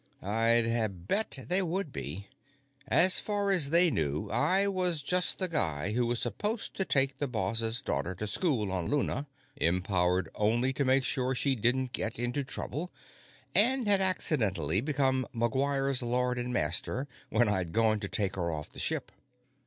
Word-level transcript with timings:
I'd 0.23 0.65
have 0.65 1.07
bet 1.07 1.37
they 1.47 1.61
would 1.61 1.91
be. 1.93 2.27
As 2.87 3.19
far 3.19 3.51
as 3.51 3.69
they 3.69 3.91
knew, 3.91 4.31
I 4.31 4.65
was 4.67 5.03
just 5.03 5.37
the 5.37 5.47
guy 5.47 5.91
who 5.91 6.07
was 6.07 6.19
supposed 6.19 6.75
to 6.77 6.85
take 6.85 7.19
the 7.19 7.27
boss' 7.27 7.83
daughter 7.83 8.15
to 8.15 8.25
school 8.25 8.71
on 8.71 8.87
Luna, 8.89 9.27
empowered 9.57 10.27
only 10.33 10.73
to 10.73 10.83
make 10.85 11.03
sure 11.03 11.35
she 11.35 11.55
didn't 11.55 11.93
get 11.93 12.17
into 12.17 12.43
trouble, 12.43 12.91
and 13.53 13.87
had 13.87 14.01
accidentally 14.01 14.81
become 14.81 15.27
McGuire's 15.35 16.01
lord 16.01 16.39
and 16.39 16.51
master 16.51 17.07
when 17.29 17.47
I'd 17.47 17.71
gone 17.71 17.99
to 17.99 18.07
take 18.07 18.35
her 18.37 18.49
off 18.51 18.71
the 18.71 18.79
ship. 18.79 19.11